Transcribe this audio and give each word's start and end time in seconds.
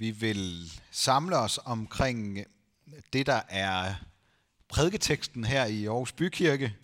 Vi 0.00 0.10
vil 0.10 0.72
samle 0.90 1.36
os 1.36 1.58
omkring 1.64 2.38
det, 3.12 3.26
der 3.26 3.42
er 3.48 3.94
prædiketeksten 4.68 5.44
her 5.44 5.64
i 5.64 5.86
Aarhus 5.86 6.12
Bykirke 6.12 6.76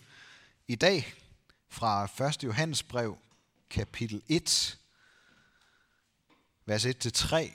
i 0.67 0.75
dag 0.75 1.13
fra 1.69 2.05
1. 2.27 2.43
Johannes 2.43 2.83
brev, 2.83 3.17
kapitel 3.69 4.21
1, 4.29 4.79
vers 6.65 6.85
1-3, 6.85 7.51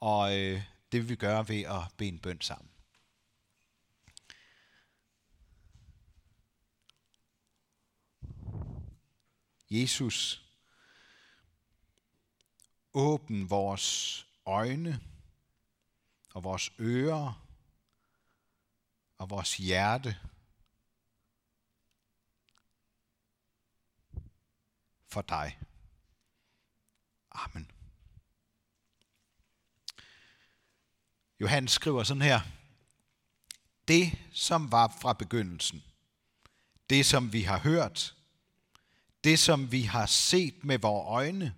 og 0.00 0.38
øh, 0.38 0.62
det 0.92 1.00
vil 1.00 1.08
vi 1.08 1.16
gøre 1.16 1.48
ved 1.48 1.62
at 1.62 1.82
bede 1.96 2.08
en 2.08 2.18
bøn 2.18 2.40
sammen. 2.40 2.70
Jesus, 9.70 10.42
åbn 12.94 13.50
vores 13.50 14.27
øjne 14.48 15.00
og 16.34 16.44
vores 16.44 16.72
ører 16.80 17.46
og 19.18 19.30
vores 19.30 19.56
hjerte 19.56 20.18
for 25.06 25.22
dig. 25.22 25.58
Amen. 27.30 27.70
Johannes 31.40 31.72
skriver 31.72 32.02
sådan 32.02 32.22
her. 32.22 32.40
Det, 33.88 34.18
som 34.32 34.72
var 34.72 34.96
fra 35.00 35.12
begyndelsen, 35.12 35.84
det, 36.90 37.06
som 37.06 37.32
vi 37.32 37.42
har 37.42 37.58
hørt, 37.58 38.16
det, 39.24 39.38
som 39.38 39.72
vi 39.72 39.82
har 39.82 40.06
set 40.06 40.64
med 40.64 40.78
vores 40.78 41.06
øjne, 41.06 41.54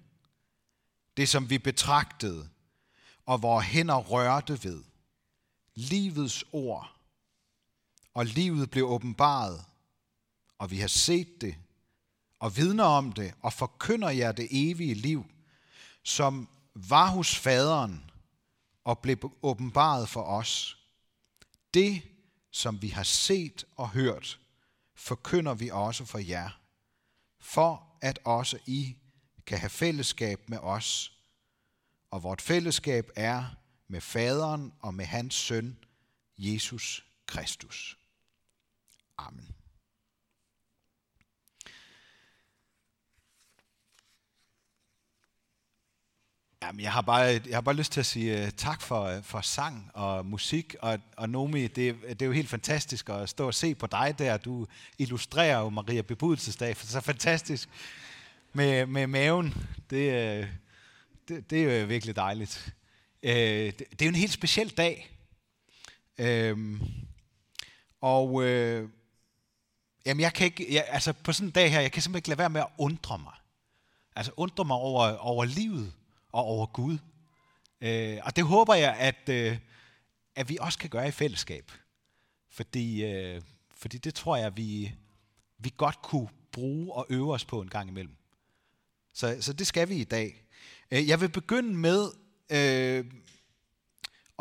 det, 1.16 1.28
som 1.28 1.50
vi 1.50 1.58
betragtede, 1.58 2.48
og 3.30 3.42
vores 3.42 3.66
hænder 3.66 3.96
rørte 3.96 4.64
ved, 4.64 4.82
livets 5.74 6.44
ord, 6.52 6.96
og 8.14 8.26
livet 8.26 8.70
blev 8.70 8.84
åbenbaret, 8.84 9.64
og 10.58 10.70
vi 10.70 10.78
har 10.78 10.88
set 10.88 11.40
det, 11.40 11.56
og 12.38 12.56
vidner 12.56 12.84
om 12.84 13.12
det, 13.12 13.34
og 13.42 13.52
forkynder 13.52 14.10
jer 14.10 14.32
det 14.32 14.48
evige 14.50 14.94
liv, 14.94 15.24
som 16.02 16.48
var 16.74 17.06
hos 17.06 17.36
faderen 17.36 18.10
og 18.84 18.98
blev 18.98 19.32
åbenbaret 19.42 20.08
for 20.08 20.22
os. 20.22 20.78
Det, 21.74 22.02
som 22.50 22.82
vi 22.82 22.88
har 22.88 23.02
set 23.02 23.64
og 23.76 23.90
hørt, 23.90 24.40
forkynder 24.94 25.54
vi 25.54 25.68
også 25.68 26.04
for 26.04 26.18
jer, 26.18 26.50
for 27.40 27.86
at 28.00 28.18
også 28.24 28.58
I 28.66 28.96
kan 29.46 29.58
have 29.58 29.70
fællesskab 29.70 30.48
med 30.48 30.58
os. 30.58 31.19
Og 32.10 32.22
vort 32.22 32.40
fællesskab 32.40 33.10
er 33.16 33.44
med 33.88 34.00
faderen 34.00 34.72
og 34.80 34.94
med 34.94 35.04
hans 35.04 35.34
søn, 35.34 35.78
Jesus 36.38 37.06
Kristus. 37.26 37.98
Amen. 39.18 39.54
Jamen, 46.62 46.80
jeg, 46.80 46.92
har 46.92 47.00
bare, 47.00 47.22
jeg 47.22 47.56
har 47.56 47.60
bare 47.60 47.74
lyst 47.74 47.92
til 47.92 48.00
at 48.00 48.06
sige 48.06 48.42
uh, 48.42 48.48
tak 48.56 48.82
for, 48.82 49.04
øh, 49.04 49.22
for 49.22 49.40
sang 49.40 49.90
og 49.94 50.26
musik. 50.26 50.76
Og, 50.80 50.98
og 51.16 51.30
Nomi, 51.30 51.66
det, 51.66 51.96
det 52.08 52.22
er 52.22 52.26
jo 52.26 52.32
helt 52.32 52.48
fantastisk 52.48 53.08
at 53.08 53.28
stå 53.28 53.46
og 53.46 53.54
se 53.54 53.74
på 53.74 53.86
dig 53.86 54.14
der. 54.18 54.36
Du 54.36 54.66
illustrerer 54.98 55.58
jo 55.58 55.68
Maria 55.68 56.02
Bebudelsesdag, 56.02 56.76
for 56.76 56.86
så 56.86 57.00
fantastisk 57.00 57.68
med, 58.52 58.86
med 58.86 59.06
maven. 59.06 59.54
Det, 59.90 60.42
uh, 60.42 60.48
det, 61.30 61.50
det 61.50 61.64
er 61.64 61.80
jo 61.80 61.86
virkelig 61.86 62.16
dejligt. 62.16 62.74
Øh, 63.22 63.32
det, 63.32 63.78
det 63.78 64.02
er 64.02 64.06
jo 64.06 64.08
en 64.08 64.14
helt 64.14 64.32
speciel 64.32 64.70
dag. 64.70 65.10
Øh, 66.18 66.80
og 68.00 68.44
øh, 68.44 68.88
jamen, 70.06 70.20
jeg 70.20 70.32
kan 70.32 70.44
ikke, 70.44 70.74
jeg, 70.74 70.84
altså 70.88 71.12
på 71.12 71.32
sådan 71.32 71.48
en 71.48 71.52
dag 71.52 71.72
her, 71.72 71.80
jeg 71.80 71.92
kan 71.92 72.02
simpelthen 72.02 72.18
ikke 72.18 72.28
lade 72.28 72.38
være 72.38 72.50
med 72.50 72.60
at 72.60 72.68
undre 72.78 73.18
mig. 73.18 73.34
Altså 74.16 74.32
undre 74.36 74.64
mig 74.64 74.76
over, 74.76 75.16
over 75.16 75.44
livet 75.44 75.92
og 76.32 76.44
over 76.44 76.66
Gud. 76.66 76.98
Øh, 77.80 78.18
og 78.22 78.36
det 78.36 78.44
håber 78.44 78.74
jeg, 78.74 78.96
at, 78.96 79.28
øh, 79.28 79.58
at 80.36 80.48
vi 80.48 80.58
også 80.60 80.78
kan 80.78 80.90
gøre 80.90 81.08
i 81.08 81.10
fællesskab. 81.10 81.72
Fordi, 82.50 83.04
øh, 83.04 83.42
fordi 83.74 83.98
det 83.98 84.14
tror 84.14 84.36
jeg, 84.36 84.56
vi, 84.56 84.94
vi 85.58 85.72
godt 85.76 86.02
kunne 86.02 86.28
bruge 86.52 86.92
og 86.92 87.06
øve 87.08 87.32
os 87.32 87.44
på 87.44 87.60
en 87.60 87.68
gang 87.68 87.88
imellem. 87.88 88.19
Så, 89.14 89.36
så 89.40 89.52
det 89.52 89.66
skal 89.66 89.88
vi 89.88 89.94
i 89.94 90.04
dag. 90.04 90.44
Øh, 90.90 91.08
jeg 91.08 91.20
vil 91.20 91.28
begynde 91.28 91.74
med 91.74 92.10
øh, 92.50 93.04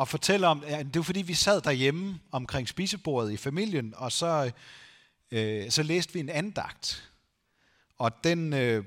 at 0.02 0.07
fortælle 0.07 0.47
om, 0.47 0.63
ja, 0.68 0.84
det 0.84 0.96
var 0.96 1.02
fordi 1.02 1.22
vi 1.22 1.34
sad 1.34 1.62
derhjemme 1.62 2.19
omkring 2.31 2.68
spisebordet 2.68 3.31
i 3.31 3.38
familien, 3.38 3.94
og 3.97 4.12
så, 4.12 4.52
øh, 5.31 5.72
så 5.72 5.84
læste 5.84 6.13
vi 6.13 6.19
en 6.19 6.30
andagt. 6.30 7.12
Og 7.97 8.24
den 8.24 8.53
øh, 8.53 8.85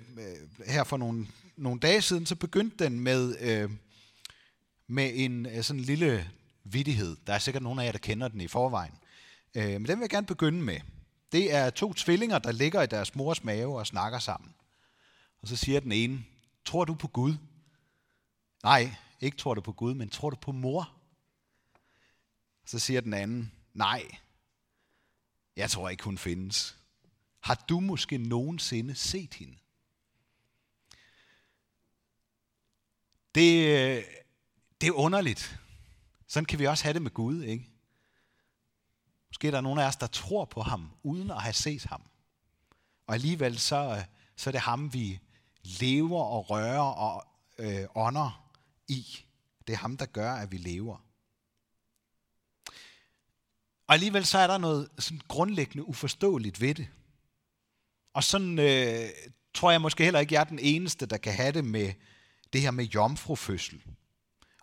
her 0.67 0.85
for 0.85 0.97
nogle 0.97 1.27
nogle 1.57 1.81
dage 1.81 2.03
siden, 2.03 2.27
så 2.27 2.35
begyndte 2.35 2.85
den 2.85 3.01
med, 3.01 3.37
øh, 3.41 3.71
med 4.87 5.11
en 5.15 5.47
øh, 5.47 5.63
sådan 5.63 5.81
en 5.81 5.85
lille 5.85 6.31
vidighed. 6.65 7.17
Der 7.27 7.33
er 7.33 7.39
sikkert 7.39 7.63
nogen 7.63 7.79
af 7.79 7.85
jer, 7.85 7.93
der 7.93 7.99
kender 7.99 8.29
den 8.29 8.41
i 8.41 8.49
forvejen. 8.49 8.93
Øh, 9.55 9.71
men 9.71 9.87
den 9.87 9.99
vil 9.99 10.01
jeg 10.01 10.11
gerne 10.11 10.27
begynde 10.27 10.63
med. 10.63 10.81
Det 11.33 11.55
er 11.55 11.71
to 11.71 11.93
tvillinger, 11.93 12.39
der 12.39 12.53
ligger 12.53 12.83
i 12.83 12.87
deres 12.87 13.15
mors 13.15 13.45
mave 13.45 13.79
og 13.79 13.87
snakker 13.87 14.19
sammen. 14.19 14.55
Og 15.43 15.49
så 15.49 15.57
siger 15.57 15.81
den 15.81 15.93
ene, 15.93 16.25
tror 16.65 16.85
du 16.85 16.95
på 16.95 17.09
Gud? 17.09 17.35
Nej, 18.63 18.95
ikke 19.21 19.37
tror 19.37 19.55
du 19.55 19.61
på 19.61 19.73
Gud, 19.73 19.95
men 19.95 20.11
tror 20.11 20.31
du 20.31 20.37
på 20.37 20.53
mor? 20.53 20.93
Så 22.65 22.79
siger 22.79 23.01
den 23.01 23.15
anden, 23.15 23.53
nej, 23.75 24.17
jeg 25.57 25.71
tror 25.71 25.89
ikke, 25.89 26.05
hun 26.05 26.19
findes. 26.19 26.79
Har 27.41 27.65
du 27.69 27.81
måske 27.81 28.19
nogensinde 28.19 28.95
set 28.95 29.35
hende? 29.35 29.59
Det, 33.35 34.05
det 34.81 34.87
er 34.87 34.93
underligt. 34.93 35.61
Sådan 36.27 36.45
kan 36.45 36.59
vi 36.59 36.67
også 36.67 36.85
have 36.85 36.95
det 36.95 37.03
med 37.03 37.11
Gud, 37.11 37.43
ikke? 37.43 37.71
Måske 39.29 39.47
er 39.47 39.51
der 39.51 39.61
nogen 39.61 39.79
af 39.79 39.87
os, 39.87 39.97
der 39.97 40.07
tror 40.07 40.45
på 40.45 40.63
ham, 40.63 40.91
uden 41.03 41.31
at 41.31 41.43
have 41.43 41.53
set 41.53 41.85
ham. 41.85 42.03
Og 43.07 43.15
alligevel 43.15 43.59
så, 43.59 44.05
så 44.37 44.51
er 44.51 44.53
det 44.53 44.61
ham, 44.61 44.93
vi 44.93 45.21
lever 45.65 46.23
og 46.23 46.51
rører 46.51 46.81
og 46.81 47.27
øh, 47.59 47.85
ånder 47.95 48.51
i. 48.89 49.07
Det 49.67 49.73
er 49.73 49.77
ham, 49.77 49.97
der 49.97 50.07
gør, 50.07 50.33
at 50.33 50.53
vi 50.53 50.57
lever. 50.57 50.97
Og 53.87 53.95
alligevel 53.95 54.27
så 54.27 54.39
er 54.39 54.47
der 54.47 54.59
noget 54.59 54.89
sådan 54.99 55.21
grundlæggende 55.29 55.89
uforståeligt 55.89 56.61
ved 56.61 56.75
det. 56.75 56.89
Og 58.15 58.25
sådan 58.25 58.59
øh, 58.59 59.09
tror 59.55 59.71
jeg 59.71 59.81
måske 59.81 60.05
heller 60.05 60.21
ikke, 60.21 60.35
jeg 60.35 60.41
er 60.41 60.45
den 60.45 60.59
eneste, 60.59 61.07
der 61.07 61.17
kan 61.17 61.33
have 61.33 61.53
det 61.53 61.65
med, 61.65 61.93
det 62.53 62.61
her 62.61 62.71
med 62.71 62.85
jomfrufødsel. 62.85 63.83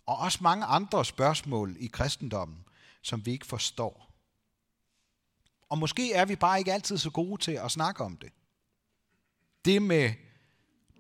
Og 0.06 0.18
også 0.18 0.40
mange 0.42 0.66
andre 0.66 1.06
spørgsmål 1.06 1.78
i 1.80 1.88
kristendommen, 1.88 2.66
som 3.02 3.26
vi 3.26 3.31
ikke 3.31 3.46
forstår. 3.46 4.10
Og 5.70 5.78
måske 5.78 6.14
er 6.14 6.26
vi 6.26 6.36
bare 6.36 6.60
ikke 6.60 6.74
altid 6.74 6.98
så 6.98 7.10
gode 7.10 7.42
til 7.42 7.52
at 7.52 7.72
snakke 7.72 8.04
om 8.04 8.18
det. 8.18 8.31
Det 9.66 9.81
med 9.81 10.14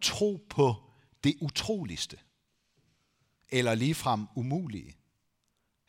tro 0.01 0.47
på 0.49 0.75
det 1.23 1.35
utroligste. 1.41 2.17
Eller 3.49 3.75
ligefrem 3.75 4.27
umulige. 4.35 4.95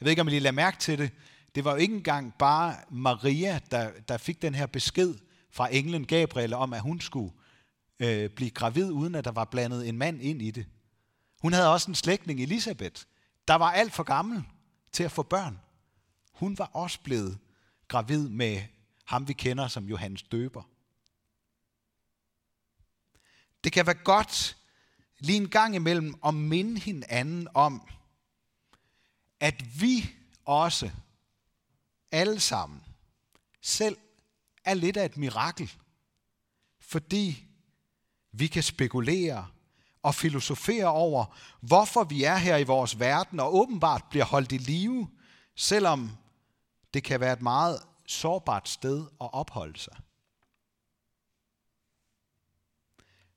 Jeg 0.01 0.05
ved 0.05 0.11
ikke, 0.11 0.23
om 0.23 0.29
I 0.29 0.31
lige 0.31 0.41
lader 0.41 0.53
mærke 0.53 0.79
til 0.79 0.99
det. 0.99 1.11
Det 1.55 1.65
var 1.65 1.71
jo 1.71 1.77
ikke 1.77 1.95
engang 1.95 2.35
bare 2.39 2.77
Maria, 2.91 3.61
der, 3.71 3.91
der 4.09 4.19
fik 4.19 4.43
den 4.43 4.55
her 4.55 4.67
besked 4.67 5.15
fra 5.51 5.75
englen 5.75 6.07
Gabriel 6.07 6.55
om, 6.55 6.73
at 6.73 6.81
hun 6.81 7.01
skulle 7.01 7.33
øh, 8.01 8.31
blive 8.31 8.51
gravid, 8.51 8.91
uden 8.91 9.15
at 9.15 9.25
der 9.25 9.33
var 9.33 9.45
blandet 9.45 9.89
en 9.89 9.99
mand 9.99 10.23
ind 10.23 10.43
i 10.43 10.51
det. 10.51 10.67
Hun 11.43 11.53
havde 11.53 11.73
også 11.73 11.91
en 11.91 11.95
slægtning, 11.95 12.41
Elisabeth, 12.41 13.03
der 13.49 13.55
var 13.55 13.73
alt 13.73 13.93
for 13.93 14.03
gammel 14.03 14.43
til 14.93 15.05
at 15.05 15.13
få 15.13 15.23
børn. 15.23 15.61
Hun 16.33 16.59
var 16.59 16.71
også 16.73 17.01
blevet 17.01 17.39
gravid 17.89 18.29
med 18.29 18.63
ham, 19.07 19.29
vi 19.29 19.33
kender 19.33 19.69
som 19.69 19.85
Johannes 19.85 20.23
Døber. 20.23 20.63
Det 23.65 23.73
kan 23.73 23.87
være 23.87 24.03
godt 24.05 24.57
lige 25.19 25.37
en 25.37 25.49
gang 25.49 25.75
imellem 25.75 26.15
at 26.27 26.35
minde 26.35 26.81
hinanden 26.81 27.49
om, 27.55 27.89
at 29.41 29.81
vi 29.81 30.11
også 30.45 30.91
alle 32.13 32.41
sammen 32.41 32.83
selv 33.63 33.97
er 34.65 34.75
lidt 34.75 34.97
af 34.97 35.05
et 35.05 35.17
mirakel, 35.17 35.73
fordi 36.81 37.47
vi 38.33 38.47
kan 38.47 38.63
spekulere 38.63 39.47
og 40.03 40.15
filosofere 40.15 40.87
over, 40.87 41.37
hvorfor 41.61 42.05
vi 42.05 42.25
er 42.25 42.37
her 42.37 42.57
i 42.57 42.65
vores 42.65 43.01
verden, 43.01 43.41
og 43.41 43.55
åbenbart 43.55 44.05
bliver 44.11 44.25
holdt 44.25 44.53
i 44.53 44.59
live, 44.59 45.09
selvom 45.57 46.17
det 46.95 47.05
kan 47.05 47.21
være 47.21 47.33
et 47.33 47.43
meget 47.43 47.83
sårbart 48.07 48.69
sted 48.69 49.07
at 49.21 49.33
opholde 49.33 49.79
sig. 49.79 49.97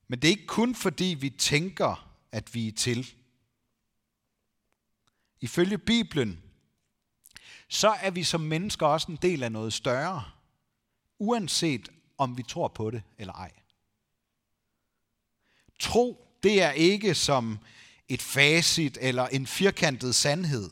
Men 0.08 0.20
det 0.20 0.28
er 0.28 0.32
ikke 0.32 0.48
kun 0.48 0.76
fordi 0.76 1.18
vi 1.20 1.30
tænker, 1.30 2.16
at 2.32 2.56
vi 2.56 2.68
er 2.68 2.72
til. 2.72 3.16
ifølge 5.42 5.78
Bibelen, 5.78 6.44
så 7.68 7.90
er 7.90 8.12
vi 8.12 8.24
som 8.24 8.42
mennesker 8.42 8.86
også 8.86 9.12
en 9.12 9.18
del 9.22 9.44
af 9.44 9.52
noget 9.52 9.74
større, 9.74 10.24
uanset 11.20 11.90
om 12.18 12.38
vi 12.38 12.44
tror 12.44 12.68
på 12.68 12.92
det 12.92 13.04
eller 13.18 13.34
ej. 13.34 13.52
Tro, 15.80 16.28
det 16.44 16.62
er 16.62 16.72
ikke 16.72 17.16
som 17.16 17.60
et 18.08 18.22
facit 18.22 18.98
eller 19.02 19.28
en 19.28 19.48
firkantet 19.48 20.16
sandhed, 20.16 20.72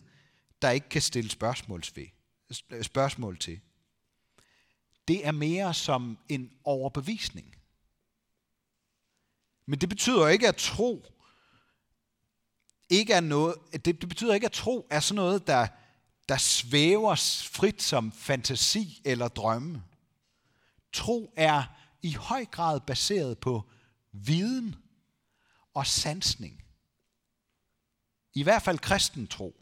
der 0.61 0.69
ikke 0.69 0.89
kan 0.89 1.01
stille 1.01 1.29
spørgsmål, 1.29 1.83
ved, 1.95 2.83
spørgsmål 2.83 3.37
til. 3.37 3.59
Det 5.07 5.27
er 5.27 5.31
mere 5.31 5.73
som 5.73 6.17
en 6.29 6.51
overbevisning. 6.63 7.55
Men 9.65 9.79
det 9.79 9.89
betyder 9.89 10.27
ikke, 10.27 10.47
at 10.47 10.55
tro 10.55 11.05
ikke 12.91 13.13
er 13.13 13.21
noget, 13.21 13.55
det, 13.73 14.01
det 14.01 14.09
betyder 14.09 14.33
ikke, 14.33 14.45
at 14.45 14.51
tro 14.51 14.87
er 14.89 14.99
sådan 14.99 15.15
noget, 15.15 15.47
der, 15.47 15.67
der 16.29 16.37
svæver 16.37 17.15
frit 17.51 17.81
som 17.81 18.11
fantasi 18.11 19.01
eller 19.05 19.27
drømme. 19.27 19.83
Tro 20.93 21.33
er 21.35 21.63
i 22.01 22.13
høj 22.13 22.45
grad 22.45 22.79
baseret 22.79 23.37
på 23.37 23.69
viden 24.11 24.75
og 25.73 25.87
sansning. 25.87 26.63
I 28.33 28.43
hvert 28.43 28.61
fald 28.61 28.79
kristen 28.79 29.27
tro. 29.27 29.55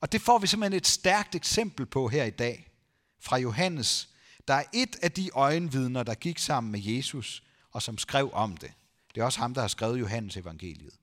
Og 0.00 0.12
det 0.12 0.20
får 0.20 0.38
vi 0.38 0.46
simpelthen 0.46 0.76
et 0.76 0.86
stærkt 0.86 1.34
eksempel 1.34 1.86
på 1.86 2.08
her 2.08 2.24
i 2.24 2.30
dag 2.30 2.72
fra 3.20 3.36
Johannes, 3.36 4.08
der 4.48 4.54
er 4.54 4.64
et 4.72 4.96
af 5.02 5.12
de 5.12 5.30
øjenvidner, 5.34 6.02
der 6.02 6.14
gik 6.14 6.38
sammen 6.38 6.72
med 6.72 6.80
Jesus 6.80 7.42
og 7.70 7.82
som 7.82 7.98
skrev 7.98 8.30
om 8.32 8.56
det. 8.56 8.72
Det 9.14 9.20
er 9.20 9.24
også 9.24 9.40
ham, 9.40 9.54
der 9.54 9.60
har 9.60 9.68
skrevet 9.68 10.00
Johannes 10.00 10.36
evangeliet. 10.36 10.94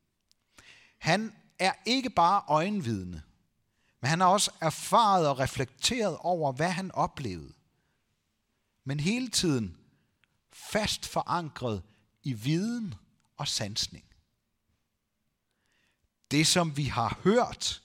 Han 0.98 1.36
er 1.60 1.74
ikke 1.86 2.10
bare 2.10 2.44
øjenvidne, 2.48 3.24
men 4.02 4.10
han 4.10 4.20
har 4.20 4.28
også 4.28 4.52
erfaret 4.62 5.28
og 5.28 5.40
reflekteret 5.40 6.18
over, 6.18 6.52
hvad 6.52 6.70
han 6.70 6.92
oplevede. 6.92 7.54
Men 8.84 9.00
hele 9.00 9.28
tiden 9.28 9.78
fast 10.54 11.08
forankret 11.08 11.84
i 12.24 12.34
viden 12.34 12.96
og 13.38 13.48
sansning. 13.48 14.06
Det, 16.32 16.48
som 16.48 16.78
vi 16.78 16.84
har 16.84 17.20
hørt, 17.24 17.82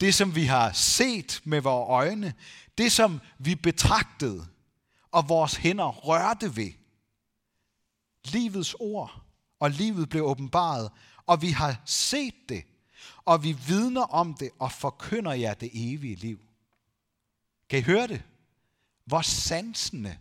det, 0.00 0.14
som 0.14 0.34
vi 0.34 0.44
har 0.44 0.72
set 0.72 1.40
med 1.44 1.60
vores 1.60 1.88
øjne, 1.88 2.34
det, 2.78 2.92
som 2.92 3.20
vi 3.38 3.54
betragtede, 3.54 4.46
og 5.10 5.28
vores 5.28 5.54
hænder 5.54 5.88
rørte 5.88 6.56
ved. 6.56 6.72
Livets 8.24 8.74
ord, 8.80 9.22
og 9.60 9.70
livet 9.70 10.08
blev 10.08 10.24
åbenbaret, 10.24 10.90
og 11.26 11.42
vi 11.42 11.48
har 11.50 11.82
set 11.84 12.34
det, 12.48 12.64
og 13.24 13.42
vi 13.42 13.52
vidner 13.52 14.02
om 14.02 14.34
det, 14.34 14.50
og 14.58 14.72
forkynder 14.72 15.32
jer 15.32 15.54
det 15.54 15.70
evige 15.72 16.14
liv. 16.14 16.40
Kan 17.68 17.78
I 17.78 17.82
høre 17.82 18.06
det? 18.06 18.22
Hvor 19.04 19.22
sansende 19.22 20.18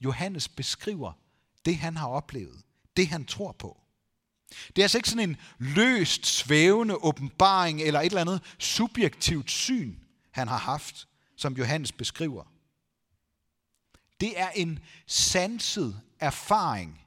Johannes 0.00 0.48
beskriver 0.48 1.12
det, 1.64 1.76
han 1.76 1.96
har 1.96 2.08
oplevet, 2.08 2.62
det 2.96 3.06
han 3.06 3.24
tror 3.24 3.52
på. 3.52 3.80
Det 4.76 4.78
er 4.78 4.84
altså 4.84 4.98
ikke 4.98 5.08
sådan 5.08 5.30
en 5.30 5.36
løst 5.58 6.26
svævende 6.26 7.04
åbenbaring 7.04 7.82
eller 7.82 8.00
et 8.00 8.06
eller 8.06 8.20
andet 8.20 8.42
subjektivt 8.58 9.50
syn, 9.50 9.96
han 10.30 10.48
har 10.48 10.58
haft, 10.58 11.08
som 11.36 11.56
Johannes 11.56 11.92
beskriver. 11.92 12.44
Det 14.20 14.40
er 14.40 14.50
en 14.50 14.78
sanset 15.06 16.00
erfaring, 16.20 17.03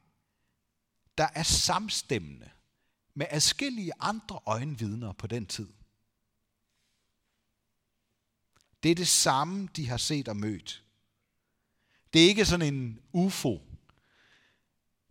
der 1.18 1.30
er 1.34 1.44
samstemmende 1.44 2.50
med 3.14 3.26
adskillige 3.30 3.92
andre 4.00 4.40
øjenvidner 4.46 5.14
på 5.14 5.28
den 5.28 5.46
tid. 5.46 5.74
Det 8.84 8.92
er 8.92 8.96
det 8.96 9.08
samme, 9.08 9.70
de 9.76 9.88
har 9.88 9.98
set 9.98 10.28
og 10.28 10.38
mødt. 10.38 10.84
Det 12.14 12.24
er 12.24 12.30
ikke 12.30 12.46
sådan 12.46 12.74
en 12.74 13.00
ufo, 13.12 13.62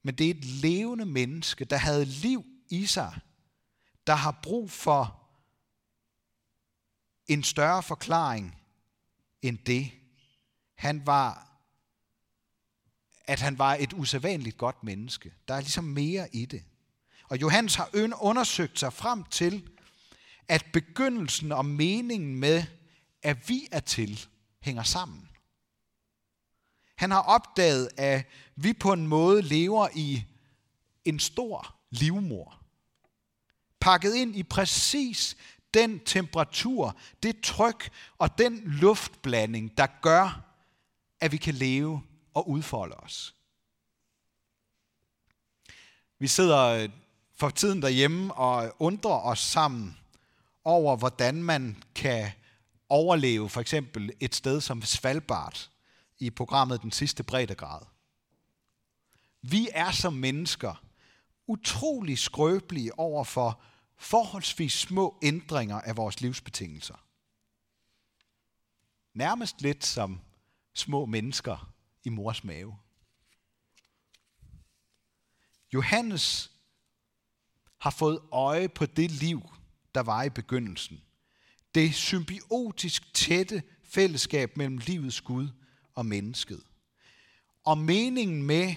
men 0.03 0.15
det 0.15 0.27
er 0.27 0.31
et 0.31 0.45
levende 0.45 1.07
menneske, 1.07 1.65
der 1.65 1.77
havde 1.77 2.05
liv 2.05 2.45
i 2.69 2.87
sig, 2.87 3.21
der 4.07 4.15
har 4.15 4.41
brug 4.43 4.71
for 4.71 5.23
en 7.27 7.43
større 7.43 7.83
forklaring 7.83 8.63
end 9.43 9.59
det. 9.59 9.93
Han 10.75 11.07
var, 11.07 11.56
at 13.27 13.41
han 13.41 13.59
var 13.59 13.75
et 13.75 13.93
usædvanligt 13.93 14.57
godt 14.57 14.85
menneske. 14.85 15.33
Der 15.49 15.55
er 15.55 15.61
ligesom 15.61 15.85
mere 15.85 16.29
i 16.33 16.45
det. 16.45 16.65
Og 17.29 17.41
Johannes 17.41 17.75
har 17.75 17.91
undersøgt 18.21 18.79
sig 18.79 18.93
frem 18.93 19.25
til, 19.25 19.69
at 20.49 20.67
begyndelsen 20.73 21.53
og 21.53 21.65
meningen 21.65 22.37
med, 22.37 22.65
at 23.23 23.49
vi 23.49 23.69
er 23.73 23.81
til, 23.81 24.27
hænger 24.61 24.83
sammen. 24.83 25.29
Han 26.97 27.11
har 27.11 27.21
opdaget, 27.21 27.89
at 27.97 28.27
vi 28.57 28.73
på 28.73 28.93
en 28.93 29.07
måde 29.07 29.43
lever 29.43 29.89
i 29.95 30.25
en 31.05 31.19
stor 31.19 31.75
livmor. 31.91 32.63
Pakket 33.81 34.15
ind 34.15 34.37
i 34.37 34.43
præcis 34.43 35.37
den 35.75 36.01
temperatur, 36.05 36.99
det 37.23 37.41
tryk 37.41 37.91
og 38.19 38.39
den 38.39 38.63
luftblanding, 38.65 39.79
der 39.79 39.87
gør, 40.03 40.45
at 41.21 41.33
vi 41.33 41.37
kan 41.37 41.55
leve 41.55 42.03
og 42.37 42.49
udfolde 42.49 42.97
os. 42.97 43.35
Vi 46.19 46.27
sidder 46.27 46.67
øh, 46.67 46.89
for 47.35 47.51
tiden 47.51 47.83
derhjemme 47.83 48.35
og 48.35 48.77
undrer 48.79 49.21
os 49.21 49.39
sammen 49.39 49.99
over, 50.65 50.97
hvordan 50.97 51.43
man 51.43 51.83
kan 51.95 52.31
overleve 52.89 53.49
for 53.49 53.61
eksempel 53.61 54.13
et 54.21 54.35
sted 54.35 54.61
som 54.61 54.83
Svalbard 54.83 55.71
i 56.19 56.31
programmet 56.31 56.83
Den 56.83 56.93
sidste 56.93 57.23
breddegrad. 57.23 57.83
Vi 59.43 59.69
er 59.73 59.91
som 59.91 60.13
mennesker 60.13 60.85
utrolig 61.47 62.19
skrøbelige 62.19 62.99
over 62.99 63.25
for 63.25 63.61
forholdsvis 63.97 64.73
små 64.73 65.19
ændringer 65.23 65.81
af 65.81 65.97
vores 65.97 66.21
livsbetingelser. 66.21 67.05
Nærmest 69.15 69.63
lidt 69.63 69.85
som 69.85 70.21
små 70.75 71.07
mennesker 71.07 71.76
i 72.07 72.09
mors 72.09 72.45
mave. 72.45 72.77
Johannes 75.73 76.51
har 77.79 77.91
fået 77.91 78.21
øje 78.33 78.69
på 78.69 78.87
det 78.87 79.11
liv, 79.11 79.51
der 79.95 80.01
var 80.01 80.23
i 80.23 80.31
begyndelsen. 80.31 81.03
Det 81.75 81.95
symbiotisk 81.95 83.15
tætte 83.15 83.63
fællesskab 83.85 84.57
mellem 84.57 84.79
livets 84.79 85.21
Gud 85.21 85.49
og 85.95 86.07
mennesket. 86.07 86.63
Og 87.65 87.79
meningen 87.79 88.43
med, 88.43 88.75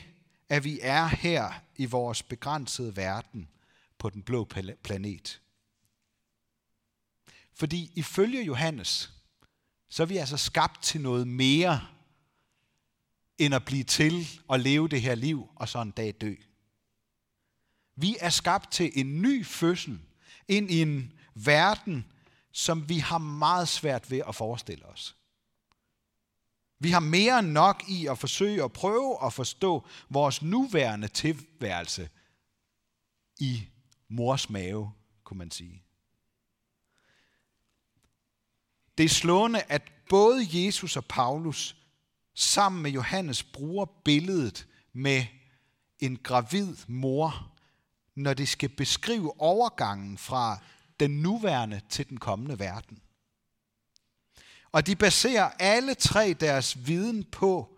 at 0.49 0.63
vi 0.63 0.79
er 0.81 1.07
her 1.07 1.53
i 1.75 1.85
vores 1.85 2.23
begrænsede 2.23 2.95
verden 2.95 3.49
på 3.97 4.09
den 4.09 4.23
blå 4.23 4.45
planet. 4.83 5.41
Fordi 7.53 7.91
ifølge 7.95 8.43
Johannes, 8.43 9.13
så 9.89 10.03
er 10.03 10.07
vi 10.07 10.17
altså 10.17 10.37
skabt 10.37 10.83
til 10.83 11.01
noget 11.01 11.27
mere, 11.27 11.87
end 13.39 13.55
at 13.55 13.65
blive 13.65 13.83
til 13.83 14.27
og 14.47 14.59
leve 14.59 14.87
det 14.87 15.01
her 15.01 15.15
liv, 15.15 15.47
og 15.55 15.69
så 15.69 15.81
en 15.81 15.91
dag 15.91 16.13
dø. 16.21 16.35
Vi 17.95 18.17
er 18.19 18.29
skabt 18.29 18.71
til 18.71 18.91
en 18.95 19.21
ny 19.21 19.45
fødsel 19.45 19.99
ind 20.47 20.71
i 20.71 20.81
en 20.81 21.13
verden, 21.33 22.05
som 22.51 22.89
vi 22.89 22.97
har 22.97 23.17
meget 23.17 23.67
svært 23.67 24.11
ved 24.11 24.21
at 24.27 24.35
forestille 24.35 24.85
os. 24.85 25.15
Vi 26.79 26.89
har 26.89 26.99
mere 26.99 27.39
end 27.39 27.47
nok 27.47 27.83
i 27.89 28.07
at 28.07 28.17
forsøge 28.17 28.63
at 28.63 28.73
prøve 28.73 29.25
at 29.25 29.33
forstå 29.33 29.87
vores 30.09 30.41
nuværende 30.41 31.07
tilværelse 31.07 32.09
i 33.39 33.67
mors 34.07 34.49
mave, 34.49 34.91
kunne 35.23 35.37
man 35.37 35.51
sige. 35.51 35.83
Det 38.97 39.03
er 39.03 39.09
slående, 39.09 39.61
at 39.61 39.91
både 40.09 40.47
Jesus 40.51 40.97
og 40.97 41.05
Paulus 41.05 41.75
sammen 42.39 42.81
med 42.81 42.91
Johannes 42.91 43.43
bruger 43.43 43.85
billedet 43.85 44.67
med 44.93 45.25
en 45.99 46.17
gravid 46.17 46.75
mor, 46.87 47.51
når 48.15 48.33
de 48.33 48.47
skal 48.47 48.69
beskrive 48.69 49.41
overgangen 49.41 50.17
fra 50.17 50.57
den 50.99 51.11
nuværende 51.11 51.81
til 51.89 52.09
den 52.09 52.17
kommende 52.17 52.59
verden. 52.59 53.01
Og 54.71 54.87
de 54.87 54.95
baserer 54.95 55.49
alle 55.59 55.93
tre 55.93 56.33
deres 56.33 56.87
viden 56.87 57.23
på, 57.23 57.77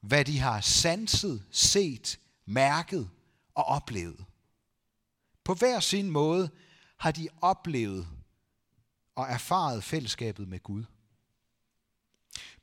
hvad 0.00 0.24
de 0.24 0.38
har 0.38 0.60
sanset, 0.60 1.44
set, 1.50 2.18
mærket 2.46 3.10
og 3.54 3.64
oplevet. 3.64 4.24
På 5.44 5.54
hver 5.54 5.80
sin 5.80 6.10
måde 6.10 6.50
har 6.96 7.10
de 7.10 7.28
oplevet 7.40 8.08
og 9.14 9.26
erfaret 9.26 9.84
fællesskabet 9.84 10.48
med 10.48 10.60
Gud. 10.62 10.84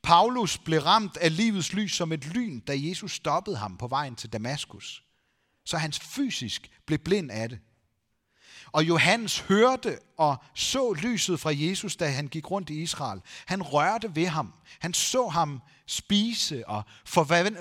Paulus 0.02 0.58
blev 0.58 0.80
ramt 0.80 1.16
af 1.16 1.36
livets 1.36 1.72
lys 1.72 1.92
som 1.92 2.12
et 2.12 2.26
lyn, 2.26 2.60
da 2.60 2.72
Jesus 2.76 3.12
stoppede 3.12 3.56
ham 3.56 3.76
på 3.76 3.86
vejen 3.86 4.16
til 4.16 4.32
Damaskus. 4.32 5.04
Så 5.64 5.78
hans 5.78 6.00
fysisk 6.00 6.70
blev 6.86 6.98
blind 6.98 7.30
af 7.30 7.48
det. 7.48 7.58
Og 8.72 8.88
Johannes 8.88 9.38
hørte 9.38 9.98
og 10.16 10.36
så 10.54 10.92
lyset 10.92 11.40
fra 11.40 11.50
Jesus, 11.54 11.96
da 11.96 12.10
han 12.10 12.28
gik 12.28 12.50
rundt 12.50 12.70
i 12.70 12.82
Israel. 12.82 13.20
Han 13.46 13.62
rørte 13.62 14.16
ved 14.16 14.26
ham. 14.26 14.54
Han 14.78 14.94
så 14.94 15.28
ham 15.28 15.62
spise 15.86 16.68
og 16.68 16.82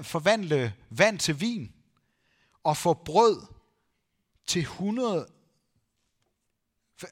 forvandle 0.03 0.73
vand 0.89 1.19
til 1.19 1.41
vin 1.41 1.73
og 2.63 2.77
få 2.77 2.93
brød 2.93 3.41
til 4.47 4.61
100 4.61 5.27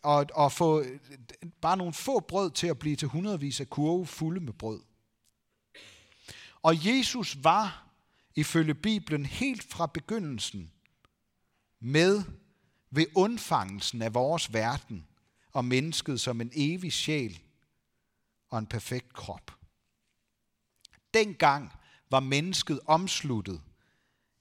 og, 0.03 0.25
og 0.33 0.51
få 0.51 0.83
bare 1.61 1.77
nogle 1.77 1.93
få 1.93 2.19
brød 2.19 2.51
til 2.51 2.67
at 2.67 2.79
blive 2.79 2.95
til 2.95 3.07
hundredvis 3.07 3.59
af 3.59 3.69
kurve 3.69 4.05
fulde 4.05 4.39
med 4.39 4.53
brød. 4.53 4.81
Og 6.65 6.85
Jesus 6.85 7.37
var 7.43 7.87
ifølge 8.35 8.75
Bibelen 8.75 9.25
helt 9.25 9.63
fra 9.63 9.85
begyndelsen 9.85 10.71
med 11.79 12.23
ved 12.91 13.05
undfangelsen 13.15 14.01
af 14.01 14.13
vores 14.13 14.53
verden 14.53 15.07
og 15.51 15.65
mennesket 15.65 16.21
som 16.21 16.41
en 16.41 16.51
evig 16.53 16.93
sjæl 16.93 17.39
og 18.49 18.59
en 18.59 18.65
perfekt 18.65 19.13
krop. 19.13 19.51
Dengang 21.13 21.71
var 22.09 22.19
mennesket 22.19 22.79
omsluttet 22.85 23.61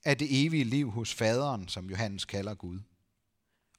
af 0.04 0.18
det 0.18 0.44
evige 0.46 0.64
liv 0.64 0.90
hos 0.90 1.14
faderen, 1.14 1.68
som 1.68 1.90
Johannes 1.90 2.24
kalder 2.24 2.54
Gud. 2.54 2.80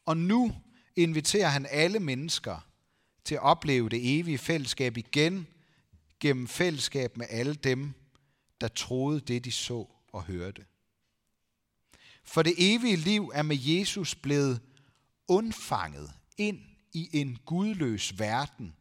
Og 0.06 0.18
nu 0.18 0.56
inviterer 0.96 1.50
han 1.50 1.68
alle 1.70 2.00
mennesker 2.00 2.68
til 3.24 3.36
at 3.36 3.42
opleve 3.42 3.90
det 3.90 4.20
evige 4.20 4.38
fællesskab 4.38 4.98
igen 4.98 5.48
gennem 6.20 6.48
fællesskab 6.48 7.18
med 7.18 7.26
alle 7.30 7.56
dem, 7.56 7.94
der 8.66 8.70
troede 8.70 9.20
det, 9.20 9.46
de 9.46 9.52
så 9.52 9.88
og 10.14 10.24
hørte. 10.24 10.66
For 12.24 12.44
det 12.44 12.54
evige 12.58 12.96
liv 12.96 13.32
er 13.34 13.44
med 13.44 13.58
Jesus 13.58 14.16
blevet 14.16 14.62
undfanget 15.28 16.14
ind 16.38 16.60
i 16.94 17.10
en 17.14 17.40
gudløs 17.46 18.20
verden 18.20 18.76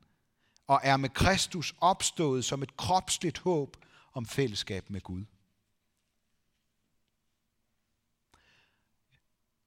og 0.67 0.81
er 0.83 0.97
med 0.97 1.09
Kristus 1.09 1.75
opstået 1.81 2.45
som 2.45 2.62
et 2.62 2.76
kropsligt 2.76 3.38
håb 3.38 3.76
om 4.12 4.26
fællesskab 4.26 4.91
med 4.91 5.00
Gud. 5.00 5.25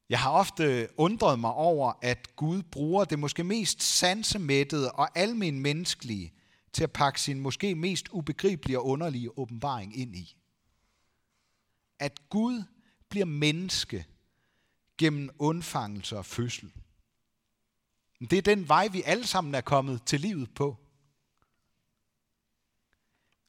Jeg 0.10 0.20
har 0.20 0.32
ofte 0.32 0.90
undret 0.98 1.40
mig 1.40 1.54
over, 1.54 1.94
at 2.02 2.36
Gud 2.36 2.64
bruger 2.64 3.06
det 3.06 3.20
måske 3.20 3.44
mest 3.44 3.84
sansemættede 3.84 4.92
og 4.92 5.18
almen 5.18 5.60
menneskelige 5.60 6.34
til 6.74 6.84
at 6.84 6.92
pakke 6.92 7.22
sin 7.22 7.40
måske 7.40 7.76
mest 7.76 8.08
ubegribelige 8.10 8.80
og 8.80 8.86
underlige 8.86 9.38
åbenbaring 9.38 9.98
ind 9.98 10.16
i. 10.16 10.38
At 12.00 12.30
Gud 12.30 12.64
bliver 13.10 13.26
menneske 13.26 14.06
gennem 14.98 15.30
undfangelse 15.40 16.18
og 16.18 16.26
fødsel. 16.26 16.74
Det 18.20 18.34
er 18.34 18.42
den 18.42 18.70
vej, 18.70 18.88
vi 18.88 19.02
alle 19.02 19.28
sammen 19.28 19.56
er 19.56 19.62
kommet 19.62 20.04
til 20.06 20.20
livet 20.20 20.54
på. 20.54 20.78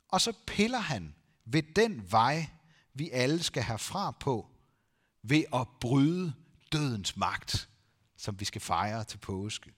Og 0.08 0.20
så 0.20 0.32
piller 0.46 0.78
han 0.78 1.14
ved 1.44 1.62
den 1.62 2.12
vej, 2.12 2.46
vi 2.94 3.10
alle 3.10 3.42
skal 3.42 3.62
herfra 3.62 4.10
på, 4.10 4.50
ved 5.22 5.44
at 5.54 5.68
bryde 5.80 6.34
dødens 6.72 7.16
magt, 7.16 7.68
som 8.16 8.40
vi 8.40 8.44
skal 8.44 8.60
fejre 8.60 9.04
til 9.04 9.18
påske. 9.18 9.74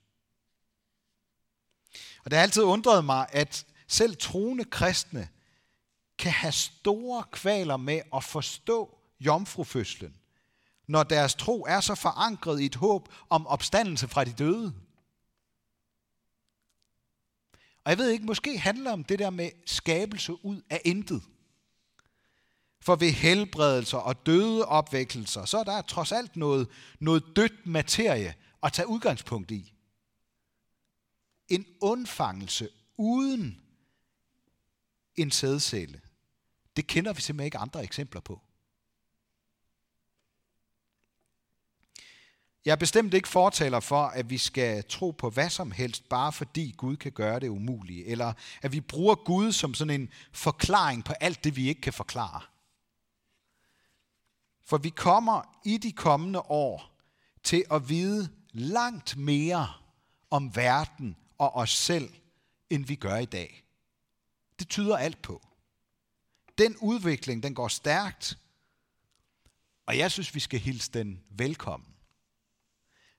Og 2.25 2.31
det 2.31 2.37
har 2.37 2.43
altid 2.43 2.63
undret 2.63 3.05
mig, 3.05 3.27
at 3.33 3.67
selv 3.89 4.17
troende 4.17 4.65
kristne 4.65 5.29
kan 6.19 6.33
have 6.33 6.53
store 6.53 7.25
kvaler 7.33 7.77
med 7.77 8.01
at 8.15 8.25
forstå 8.25 8.99
jomfrufødslen, 9.21 10.15
når 10.87 11.03
deres 11.03 11.35
tro 11.35 11.65
er 11.69 11.81
så 11.81 11.95
forankret 11.95 12.61
i 12.61 12.65
et 12.65 12.75
håb 12.75 13.09
om 13.31 13.47
opstandelse 13.47 14.09
fra 14.09 14.25
de 14.25 14.33
døde. 14.33 14.75
Og 17.85 17.91
jeg 17.91 17.99
ved 17.99 18.11
ikke, 18.11 18.25
måske 18.25 18.59
handler 18.59 18.93
om 18.93 19.05
det 19.05 19.19
der 19.19 19.31
med 19.31 19.51
skabelse 19.67 20.45
ud 20.45 20.63
af 20.71 20.81
intet. 20.85 21.23
For 22.83 22.97
ved 22.97 23.11
helbredelser 23.11 23.99
og 23.99 24.27
døde 24.27 24.65
opvækkelser, 24.65 25.45
så 25.45 25.59
er 25.59 25.65
der 25.65 25.83
trods 25.83 26.13
alt 26.13 26.37
noget, 26.37 26.69
noget 26.99 27.25
dødt 27.37 27.67
materie 27.67 28.35
at 28.63 28.73
tage 28.73 28.89
udgangspunkt 28.89 29.51
i. 29.51 29.73
En 31.51 31.67
undfangelse 31.81 32.69
uden 32.97 33.61
en 35.17 35.31
sædcelle, 35.31 36.01
det 36.77 36.87
kender 36.87 37.13
vi 37.13 37.21
simpelthen 37.21 37.45
ikke 37.45 37.59
andre 37.59 37.85
eksempler 37.85 38.21
på. 38.21 38.41
Jeg 42.65 42.73
er 42.73 42.77
bestemt 42.77 43.15
ikke 43.15 43.29
fortaler 43.29 43.81
for, 43.81 44.03
at 44.03 44.31
vi 44.31 44.39
skal 44.39 44.85
tro 44.85 45.11
på 45.11 45.31
hvad 45.31 45.51
som 45.51 45.71
helst, 45.71 46.09
bare 46.09 46.33
fordi 46.33 46.75
Gud 46.77 46.97
kan 46.97 47.13
gøre 47.13 47.41
det 47.41 47.49
umulige, 47.49 48.07
eller 48.07 48.33
at 48.63 48.73
vi 48.73 48.81
bruger 48.81 49.15
Gud 49.15 49.53
som 49.53 49.75
sådan 49.75 50.01
en 50.01 50.09
forklaring 50.33 51.05
på 51.05 51.13
alt 51.13 51.45
det, 51.45 51.57
vi 51.57 51.69
ikke 51.69 51.81
kan 51.81 51.93
forklare. 51.93 52.41
For 54.65 54.79
vi 54.79 54.89
kommer 54.89 55.61
i 55.65 55.79
de 55.79 55.93
kommende 55.93 56.41
år 56.41 57.01
til 57.43 57.65
at 57.71 57.89
vide 57.89 58.29
langt 58.53 59.17
mere 59.17 59.73
om 60.31 60.57
verden 60.57 61.17
og 61.41 61.57
os 61.57 61.71
selv, 61.71 62.15
end 62.71 62.87
vi 62.87 62.95
gør 62.95 63.17
i 63.17 63.25
dag. 63.25 63.65
Det 64.59 64.69
tyder 64.69 64.97
alt 64.97 65.23
på. 65.23 65.47
Den 66.59 66.77
udvikling, 66.77 67.43
den 67.43 67.55
går 67.55 67.69
stærkt, 67.69 68.39
og 69.87 69.99
jeg 69.99 70.11
synes, 70.11 70.35
vi 70.35 70.41
skal 70.41 70.61
hilse 70.61 70.93
den 70.93 71.25
velkommen. 71.31 71.95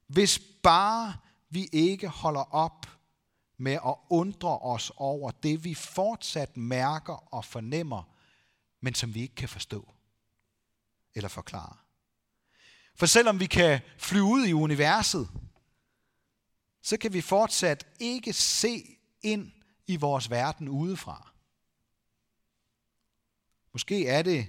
Hvis 0.07 0.39
bare 0.63 1.17
vi 1.49 1.69
ikke 1.71 2.07
holder 2.07 2.55
op 2.55 2.87
med 3.57 3.73
at 3.73 3.95
undre 4.09 4.59
os 4.59 4.91
over 4.95 5.31
det, 5.31 5.63
vi 5.63 5.73
fortsat 5.73 6.57
mærker 6.57 7.33
og 7.33 7.45
fornemmer, 7.45 8.03
men 8.81 8.95
som 8.95 9.13
vi 9.13 9.21
ikke 9.21 9.35
kan 9.35 9.49
forstå 9.49 9.93
eller 11.15 11.29
forklare. 11.29 11.77
For 12.95 13.05
selvom 13.05 13.39
vi 13.39 13.45
kan 13.45 13.81
flyve 13.97 14.23
ud 14.23 14.45
i 14.45 14.53
universet, 14.53 15.29
så 16.81 16.97
kan 16.97 17.13
vi 17.13 17.21
fortsat 17.21 17.87
ikke 17.99 18.33
se 18.33 18.97
ind 19.21 19.51
i 19.87 19.95
vores 19.95 20.29
verden 20.29 20.69
udefra. 20.69 21.31
Måske 23.73 24.07
er 24.07 24.21
det 24.21 24.47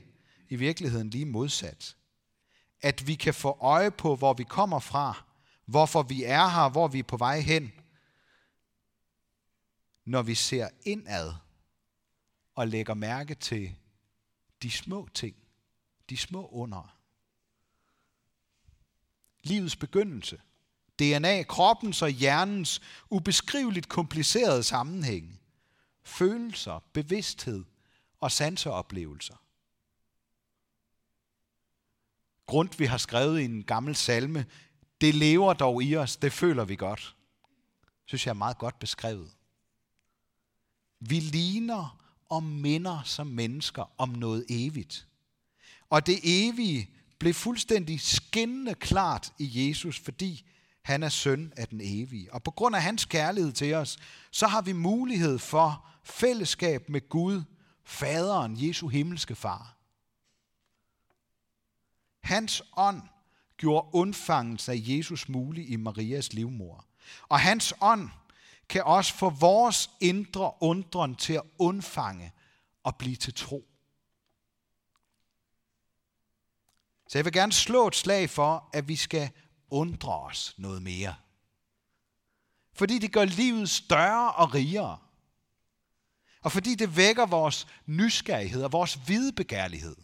i 0.49 0.57
virkeligheden 0.57 1.11
lige 1.11 1.25
modsat. 1.25 1.97
At 2.81 3.07
vi 3.07 3.15
kan 3.15 3.35
få 3.35 3.59
øje 3.61 3.91
på, 3.91 4.17
hvor 4.17 4.35
vi 4.35 4.45
kommer 4.45 4.79
fra, 4.79 5.25
hvorfor 5.65 6.03
vi 6.03 6.25
er 6.25 6.49
her, 6.49 6.69
hvor 6.69 6.89
vi 6.89 6.99
er 6.99 7.03
på 7.03 7.17
vej 7.17 7.41
hen, 7.41 7.73
når 10.05 10.23
vi 10.23 10.35
ser 10.35 10.69
indad 10.83 11.35
og 12.55 12.69
lægger 12.69 12.95
mærke 12.95 13.35
til 13.35 13.77
de 14.63 14.71
små 14.71 15.09
ting, 15.15 15.37
de 16.11 16.17
små 16.17 16.49
under. 16.49 16.99
Livets 19.43 19.77
begyndelse. 19.77 20.41
DNA, 21.03 21.43
kroppens 21.43 22.03
og 22.03 22.11
hjernens 22.11 22.81
ubeskriveligt 23.11 23.89
komplicerede 23.89 24.63
sammenhæng. 24.63 25.41
Følelser, 26.05 26.85
bevidsthed 26.93 27.65
og 28.21 28.33
sanseoplevelser. 28.33 29.37
Grund 32.47 32.69
vi 32.79 32.85
har 32.85 32.99
skrevet 32.99 33.41
i 33.41 33.45
en 33.45 33.63
gammel 33.63 33.97
salme, 33.97 34.47
det 35.01 35.15
lever 35.15 35.53
dog 35.53 35.83
i 35.83 35.97
os, 35.97 36.17
det 36.17 36.33
føler 36.33 36.65
vi 36.65 36.77
godt. 36.77 37.17
Synes 38.07 38.27
jeg 38.27 38.31
er 38.31 38.35
meget 38.35 38.59
godt 38.59 38.79
beskrevet. 38.79 39.31
Vi 41.01 41.21
ligner 41.21 42.03
og 42.29 42.43
minder 42.43 43.03
som 43.03 43.27
mennesker 43.27 43.93
om 43.99 44.09
noget 44.09 44.47
evigt. 44.49 45.07
Og 45.91 46.07
det 46.07 46.21
evige 46.23 46.91
blev 47.19 47.35
fuldstændig 47.35 48.01
skinnende 48.01 48.75
klart 48.75 49.33
i 49.39 49.69
Jesus, 49.69 49.99
fordi 49.99 50.52
han 50.83 51.03
er 51.03 51.09
søn 51.09 51.53
af 51.57 51.69
den 51.69 51.81
evige. 51.83 52.35
Og 52.35 52.43
på 52.43 52.51
grund 52.51 52.77
af 52.77 52.83
hans 52.83 53.05
kærlighed 53.05 53.53
til 53.53 53.75
os, 53.75 53.99
så 54.31 54.47
har 54.47 54.63
vi 54.63 54.73
mulighed 54.73 55.39
for 55.39 55.87
fællesskab 56.05 56.89
med 56.89 57.09
Gud, 57.09 57.43
faderen, 57.85 58.67
Jesu 58.67 58.89
himmelske 58.89 59.35
far. 59.35 59.77
Hans 62.21 62.63
ånd 62.77 63.03
gjorde 63.57 63.89
undfangelsen 63.93 64.73
af 64.73 64.81
Jesus 64.81 65.29
mulig 65.29 65.71
i 65.71 65.77
Marias 65.77 66.33
livmor. 66.33 66.85
Og 67.29 67.41
hans 67.41 67.75
ånd 67.81 68.11
kan 68.69 68.85
også 68.85 69.15
få 69.15 69.31
vores 69.31 69.91
indre 70.01 70.53
undren 70.61 71.15
til 71.15 71.33
at 71.33 71.43
undfange 71.59 72.33
og 72.83 72.97
blive 72.97 73.17
til 73.17 73.35
tro. 73.35 73.69
Så 77.09 77.19
jeg 77.19 77.25
vil 77.25 77.33
gerne 77.33 77.53
slå 77.53 77.87
et 77.87 77.97
slag 77.97 78.31
for, 78.31 78.71
at 78.73 78.89
vi 78.89 78.97
skal 78.97 79.31
undre 79.73 80.19
os 80.19 80.55
noget 80.59 80.83
mere. 80.83 81.15
Fordi 82.73 82.99
det 82.99 83.13
gør 83.13 83.25
livet 83.25 83.71
større 83.71 84.33
og 84.33 84.55
rigere. 84.55 84.99
Og 86.43 86.53
fordi 86.53 86.75
det 86.75 86.97
vækker 86.97 87.27
vores 87.27 87.67
nysgerrighed 87.87 88.65
og 88.65 88.73
vores 88.73 89.09
videbegærlighed. 89.09 89.97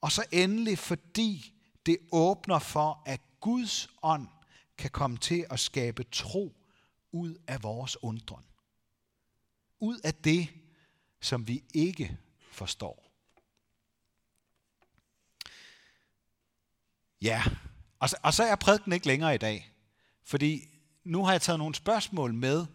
Og 0.00 0.12
så 0.12 0.24
endelig 0.32 0.78
fordi 0.78 1.54
det 1.86 1.98
åbner 2.12 2.58
for, 2.58 3.02
at 3.06 3.20
Guds 3.40 3.88
ånd 4.02 4.28
kan 4.78 4.90
komme 4.90 5.16
til 5.16 5.46
at 5.50 5.60
skabe 5.60 6.04
tro 6.04 6.56
ud 7.12 7.34
af 7.46 7.62
vores 7.62 8.02
undren. 8.02 8.44
Ud 9.80 9.98
af 10.04 10.14
det, 10.14 10.48
som 11.20 11.48
vi 11.48 11.64
ikke 11.74 12.18
forstår. 12.52 13.05
Ja, 17.22 17.42
og 17.98 18.08
så, 18.08 18.16
og 18.22 18.34
så 18.34 18.44
er 18.44 18.54
prædiken 18.54 18.92
ikke 18.92 19.06
længere 19.06 19.34
i 19.34 19.38
dag. 19.38 19.72
Fordi 20.24 20.68
nu 21.04 21.24
har 21.24 21.32
jeg 21.32 21.42
taget 21.42 21.58
nogle 21.58 21.74
spørgsmål 21.74 22.34
med, 22.34 22.66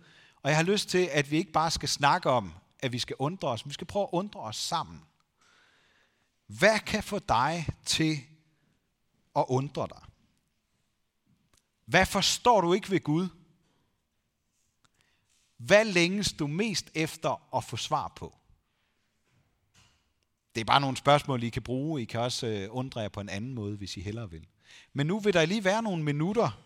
og 0.44 0.50
jeg 0.50 0.56
har 0.56 0.64
lyst 0.64 0.90
til, 0.90 1.10
at 1.12 1.32
vi 1.32 1.38
ikke 1.38 1.52
bare 1.52 1.72
skal 1.72 1.90
snakke 1.90 2.30
om, 2.30 2.54
at 2.80 2.92
vi 2.92 3.00
skal 3.00 3.16
undre 3.20 3.48
os, 3.48 3.66
men 3.66 3.70
vi 3.70 3.74
skal 3.74 3.88
prøve 3.88 4.04
at 4.04 4.10
undre 4.12 4.40
os 4.40 4.56
sammen. 4.56 5.02
Hvad 6.48 6.80
kan 6.80 7.04
få 7.04 7.20
dig 7.20 7.68
til 7.86 8.20
at 9.36 9.46
undre 9.48 9.88
dig? 9.88 10.02
Hvad 11.86 12.06
forstår 12.06 12.62
du 12.62 12.74
ikke 12.74 12.92
ved 12.92 13.04
Gud? 13.04 13.28
Hvad 15.58 15.86
længes 15.86 16.34
du 16.34 16.48
mest 16.48 16.92
efter 16.96 17.56
at 17.58 17.64
få 17.64 17.78
svar 17.78 18.08
på? 18.08 18.41
Det 20.56 20.62
er 20.62 20.66
bare 20.66 20.82
nogle 20.82 20.98
spørgsmål, 20.98 21.44
I 21.44 21.50
kan 21.50 21.62
bruge. 21.62 22.02
I 22.02 22.06
kan 22.06 22.20
også 22.20 22.48
øh, 22.48 22.68
undre 22.72 23.02
jer 23.02 23.10
på 23.10 23.20
en 23.20 23.30
anden 23.30 23.54
måde, 23.54 23.78
hvis 23.78 23.98
I 23.98 24.02
hellere 24.02 24.32
vil. 24.32 24.48
Men 24.94 25.08
nu 25.08 25.20
vil 25.20 25.34
der 25.34 25.46
lige 25.46 25.64
være 25.64 25.84
nogle 25.84 26.04
minutter, 26.04 26.60